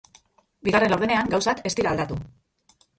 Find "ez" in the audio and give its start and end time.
1.73-1.77